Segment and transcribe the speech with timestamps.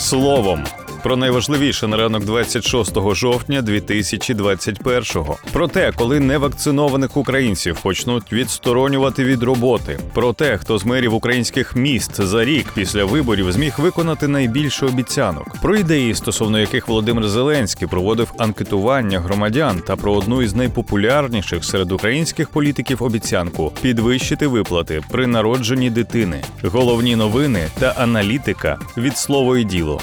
[0.00, 0.64] словом.
[1.02, 5.36] Про найважливіше на ранок 26 жовтня 2021-го.
[5.52, 9.98] Про те, коли невакцинованих українців почнуть відсторонювати від роботи.
[10.14, 15.56] Про те, хто з мерів українських міст за рік після виборів зміг виконати найбільше обіцянок.
[15.62, 21.92] Про ідеї, стосовно яких Володимир Зеленський проводив анкетування громадян, та про одну із найпопулярніших серед
[21.92, 26.42] українських політиків обіцянку підвищити виплати при народженні дитини.
[26.62, 30.00] Головні новини та аналітика від слово і діло.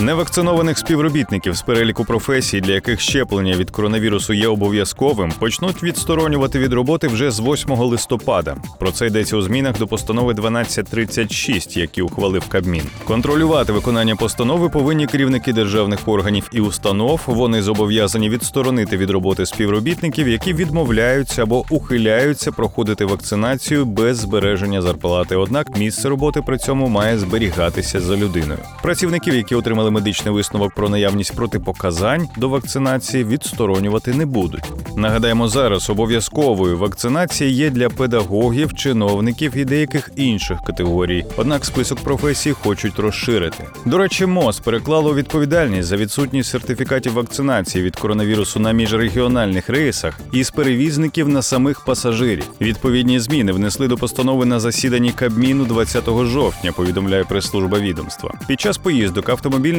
[0.00, 6.72] Невакцинованих співробітників з переліку професій, для яких щеплення від коронавірусу є обов'язковим, почнуть відсторонювати від
[6.72, 8.56] роботи вже з 8 листопада.
[8.78, 12.82] Про це йдеться у змінах до постанови 1236, які ухвалив Кабмін.
[13.04, 17.20] Контролювати виконання постанови повинні керівники державних органів і установ.
[17.26, 25.36] Вони зобов'язані відсторонити від роботи співробітників, які відмовляються або ухиляються проходити вакцинацію без збереження зарплати.
[25.36, 28.60] Однак місце роботи при цьому має зберігатися за людиною.
[28.82, 34.72] Працівників, які отримали медичний висновок про наявність протипоказань до вакцинації, відсторонювати не будуть.
[34.96, 41.24] Нагадаємо, зараз обов'язковою вакцинація є для педагогів, чиновників і деяких інших категорій.
[41.36, 43.64] Однак список професій хочуть розширити.
[43.84, 50.50] До речі, МОЗ переклало відповідальність за відсутність сертифікатів вакцинації від коронавірусу на міжрегіональних рейсах із
[50.50, 52.44] перевізників на самих пасажирів.
[52.60, 56.72] Відповідні зміни внесли до постанови на засіданні Кабміну 20 жовтня.
[56.72, 58.34] Повідомляє прес-служба відомства.
[58.48, 59.28] Під час поїздок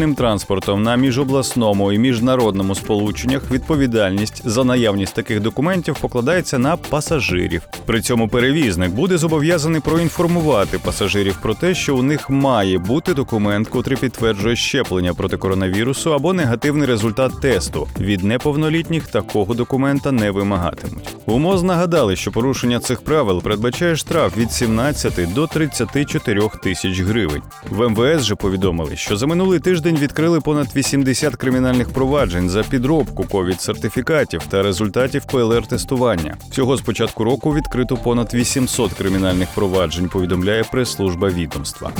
[0.01, 7.61] автомобільним транспортом на міжобласному і міжнародному сполученнях відповідальність за наявність таких документів покладається на пасажирів.
[7.85, 13.67] При цьому перевізник буде зобов'язаний проінформувати пасажирів про те, що у них має бути документ,
[13.67, 17.87] котрий підтверджує щеплення проти коронавірусу або негативний результат тесту.
[17.99, 21.15] Від неповнолітніх такого документа не вимагатимуть.
[21.25, 27.41] У нагадали, що порушення цих правил передбачає штраф від 17 до 34 тисяч гривень.
[27.69, 33.23] В МВС же повідомили, що за минулий тиждень відкрили понад 80 кримінальних проваджень за підробку
[33.23, 36.35] ковід-сертифікатів та результатів ПЛР-тестування.
[36.51, 40.09] Всього з початку року відкрито понад 800 кримінальних проваджень.
[40.09, 41.91] Повідомляє прес-служба відомства.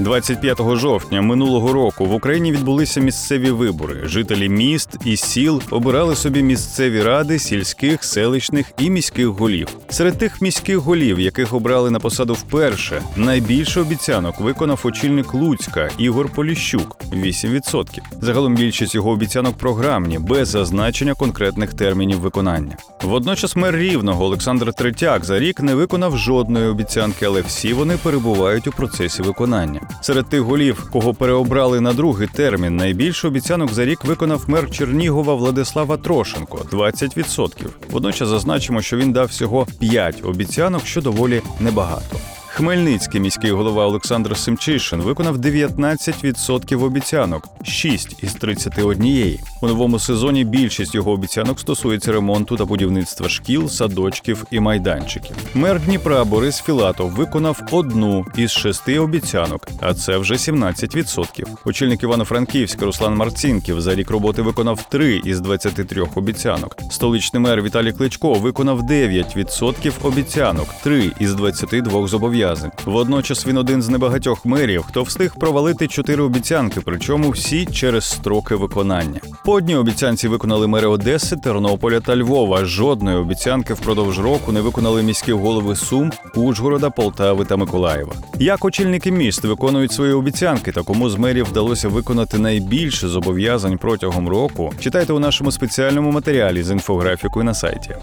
[0.00, 4.00] 25 жовтня минулого року в Україні відбулися місцеві вибори.
[4.04, 9.68] Жителі міст і сіл обирали собі місцеві ради сільських, селищних і міських голів.
[9.88, 16.28] Серед тих міських голів, яких обрали на посаду вперше, найбільше обіцянок виконав очільник Луцька Ігор
[16.28, 17.98] Поліщук 8%.
[18.20, 22.76] Загалом більшість його обіцянок програмні, без зазначення конкретних термінів виконання.
[23.02, 28.66] Водночас мер рівного Олександр Третяк за рік не виконав жодної обіцянки, але всі вони перебувають
[28.66, 29.80] у процесі виконання.
[30.00, 35.34] Серед тих голів, кого переобрали на другий термін, найбільше обіцянок за рік виконав мер Чернігова
[35.34, 37.66] Владислава Трошенко 20%.
[37.90, 42.16] Водночас зазначимо, що він дав всього 5 обіцянок, що доволі небагато.
[42.52, 49.38] Хмельницький міський голова Олександр Семчишин виконав 19% обіцянок, 6 із 31.
[49.62, 55.36] У новому сезоні більшість його обіцянок стосується ремонту та будівництва шкіл, садочків і майданчиків.
[55.54, 61.44] Мер Дніпра Борис Філатов виконав одну із шести обіцянок, а це вже 17%.
[61.64, 66.76] Очільник Івано-Франківська Руслан Марцінків за рік роботи виконав 3 із 23 обіцянок.
[66.90, 72.39] Столичний мер Віталій Кличко виконав 9% обіцянок, 3 із 22 зобов'язань.
[72.84, 78.54] Водночас він один з небагатьох мерів, хто встиг провалити чотири обіцянки, причому всі через строки
[78.54, 79.20] виконання.
[79.44, 82.64] По одній обіцянці виконали мери Одеси, Тернополя та Львова.
[82.64, 88.12] Жодної обіцянки впродовж року не виконали міські голови Сум, Ужгорода, Полтави та Миколаєва.
[88.38, 94.28] Як очільники міст виконують свої обіцянки та кому з мерів вдалося виконати найбільше зобов'язань протягом
[94.28, 97.96] року, читайте у нашому спеціальному матеріалі з інфографікою на сайті.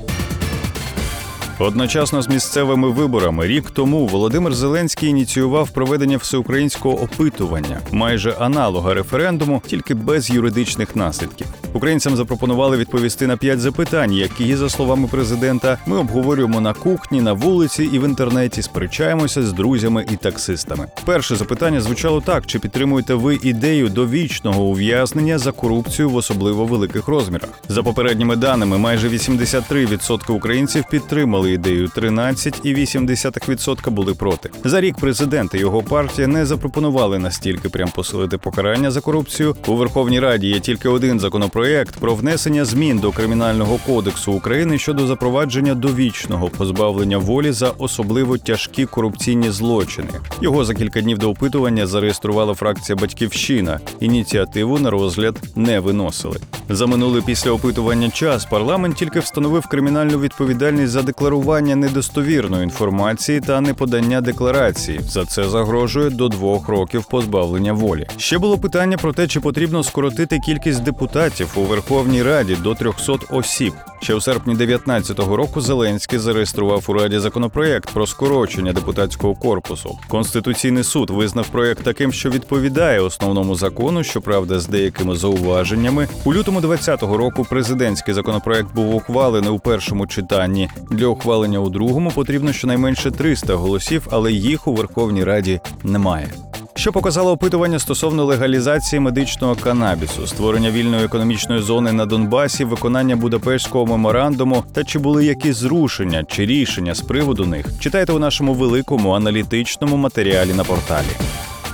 [1.60, 9.62] Одночасно з місцевими виборами рік тому Володимир Зеленський ініціював проведення всеукраїнського опитування, майже аналога референдуму,
[9.68, 11.48] тільки без юридичних наслідків.
[11.78, 17.34] Українцям запропонували відповісти на п'ять запитань, які, за словами президента, ми обговорюємо на кухні, на
[17.34, 18.62] вулиці і в інтернеті.
[18.62, 20.88] Сперечаємося з друзями і таксистами.
[21.06, 27.08] Перше запитання звучало так: чи підтримуєте ви ідею довічного ув'язнення за корупцію в особливо великих
[27.08, 27.50] розмірах?
[27.70, 34.50] За попередніми даними, майже 83% українців підтримали ідею, 13,8% були проти.
[34.64, 39.56] За рік президент і його партія не запропонували настільки прям посилити покарання за корупцію.
[39.68, 44.78] У Верховній Раді є тільки один законопроект законопроект про внесення змін до кримінального кодексу України
[44.78, 50.10] щодо запровадження довічного позбавлення волі за особливо тяжкі корупційні злочини.
[50.42, 53.80] Його за кілька днів до опитування зареєструвала фракція Батьківщина.
[54.00, 56.38] Ініціативу на розгляд не виносили.
[56.70, 63.62] За минулий після опитування час парламент тільки встановив кримінальну відповідальність за декларування недостовірної інформації та
[63.62, 65.00] неподання декларації.
[65.04, 68.08] За це загрожує до двох років позбавлення волі.
[68.18, 73.18] Ще було питання про те, чи потрібно скоротити кількість депутатів у Верховній Раді до 300
[73.30, 73.74] осіб.
[74.02, 80.00] Ще у серпні 2019 року Зеленський зареєстрував у раді законопроект про скорочення депутатського корпусу.
[80.08, 86.08] Конституційний суд визнав проект таким, що відповідає основному закону, щоправда, з деякими зауваженнями.
[86.26, 90.70] У лютому 2020 року президентський законопроект був ухвалений у першому читанні.
[90.92, 96.30] Для ухвалення у другому потрібно щонайменше 300 голосів, але їх у Верховній Раді немає.
[96.78, 103.86] Що показало опитування стосовно легалізації медичного канабісу, створення вільної економічної зони на Донбасі, виконання Будапештського
[103.86, 109.12] меморандуму та чи були якісь зрушення чи рішення з приводу них, читайте у нашому великому
[109.12, 111.06] аналітичному матеріалі на порталі.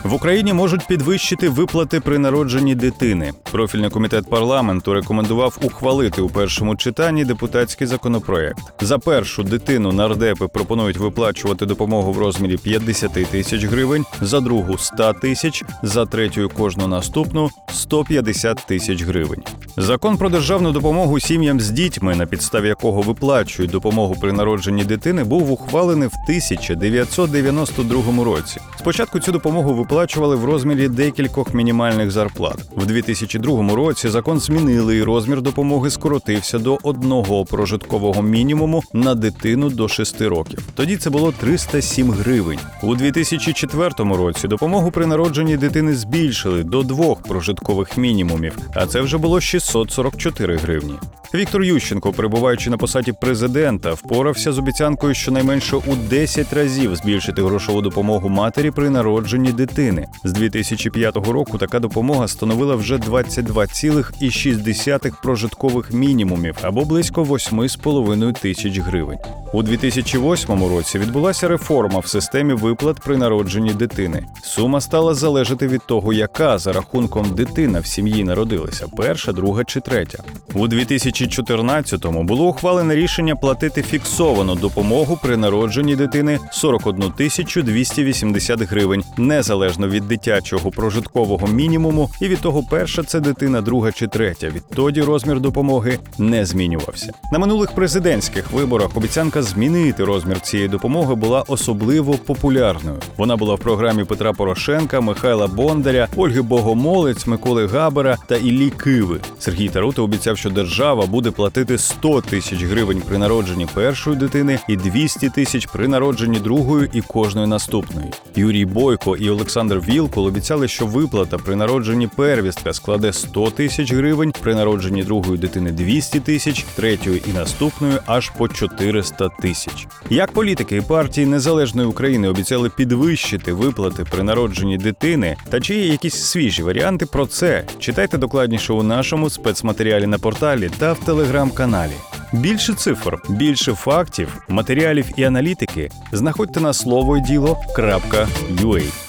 [0.04, 3.32] В Україні можуть підвищити виплати при народженні дитини.
[3.52, 8.60] Профільний комітет парламенту рекомендував ухвалити у першому читанні депутатський законопроект.
[8.82, 15.14] За першу дитину нардепи пропонують виплачувати допомогу в розмірі 50 тисяч гривень, за другу 100
[15.14, 19.44] тисяч, за третю кожну наступну 150 тисяч гривень.
[19.78, 25.24] Закон про державну допомогу сім'ям з дітьми, на підставі якого виплачують допомогу при народженні дитини,
[25.24, 28.62] був ухвалений в 1992 році.
[28.80, 32.58] Спочатку цю допомогу виплачували в розмірі декількох мінімальних зарплат.
[32.76, 39.70] В 2002 році закон змінили і розмір допомоги скоротився до одного прожиткового мінімуму на дитину
[39.70, 40.60] до 6 років.
[40.76, 42.60] Тоді це було 307 гривень.
[42.84, 49.18] У 2004 році допомогу при народженні дитини збільшили до двох прожиткових мінімумів, а це вже
[49.18, 50.94] було 644 гривні.
[51.36, 57.82] Віктор Ющенко, перебуваючи на посаді президента, впорався з обіцянкою щонайменше у 10 разів збільшити грошову
[57.82, 59.83] допомогу матері при народженні дитини.
[60.24, 69.18] З 2005 року така допомога становила вже 22,6 прожиткових мінімумів або близько 8,5 тисяч гривень.
[69.54, 74.26] У 2008 році відбулася реформа в системі виплат при народженні дитини.
[74.44, 79.80] Сума стала залежати від того, яка за рахунком дитина в сім'ї народилася перша, друга чи
[79.80, 80.24] третя.
[80.54, 89.04] У 2014-му було ухвалене рішення платити фіксовану допомогу при народженні дитини 41 тисячу 280 гривень,
[89.18, 94.50] незалежно від дитячого прожиткового мінімуму, і від того, перша це дитина, друга чи третя.
[94.50, 97.14] Відтоді розмір допомоги не змінювався.
[97.32, 102.98] На минулих президентських виборах обіцянка змінити розмір цієї допомоги була особливо популярною.
[103.18, 109.20] Вона була в програмі Петра Порошенка, Михайла Бондаря, Ольги Богомолець, Миколи Габера та Іллі Киви.
[109.40, 114.76] Сергій Тарута обіцяв, що держава буде платити 100 тисяч гривень при народженні першої дитини і
[114.76, 118.08] 200 тисяч при народженні другої і кожної наступної.
[118.36, 119.30] Юрій Бойко і
[119.64, 125.40] Олександр Вілкул обіцяли, що виплата при народженні первістка складе 100 тисяч гривень, при народженні другої
[125.40, 129.88] дитини 200 тисяч, третьої і наступної аж по 400 тисяч.
[130.10, 135.88] Як політики і партії незалежної України обіцяли підвищити виплати при народженні дитини, та чи є
[135.88, 137.64] якісь свіжі варіанти про це?
[137.80, 141.94] Читайте докладніше у нашому спецматеріалі на порталі та в телеграм-каналі.
[142.34, 149.03] Більше цифр, більше фактів, матеріалів і аналітики знаходьте на слово діло.ua.